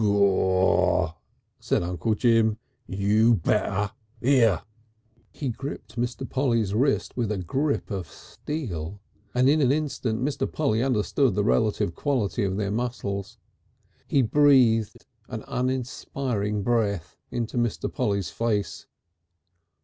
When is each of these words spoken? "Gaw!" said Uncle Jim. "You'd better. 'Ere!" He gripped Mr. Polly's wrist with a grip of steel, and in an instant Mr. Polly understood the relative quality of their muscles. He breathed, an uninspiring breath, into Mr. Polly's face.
"Gaw!" 0.01 1.11
said 1.59 1.83
Uncle 1.83 2.15
Jim. 2.15 2.57
"You'd 2.87 3.43
better. 3.43 3.91
'Ere!" 4.23 4.63
He 5.31 5.49
gripped 5.49 5.95
Mr. 5.95 6.27
Polly's 6.27 6.73
wrist 6.73 7.15
with 7.15 7.31
a 7.31 7.37
grip 7.37 7.91
of 7.91 8.07
steel, 8.07 8.99
and 9.35 9.47
in 9.47 9.61
an 9.61 9.71
instant 9.71 10.23
Mr. 10.23 10.51
Polly 10.51 10.81
understood 10.81 11.35
the 11.35 11.43
relative 11.43 11.93
quality 11.93 12.43
of 12.43 12.57
their 12.57 12.71
muscles. 12.71 13.37
He 14.07 14.23
breathed, 14.23 15.05
an 15.27 15.43
uninspiring 15.47 16.63
breath, 16.63 17.15
into 17.29 17.59
Mr. 17.59 17.93
Polly's 17.93 18.31
face. 18.31 18.87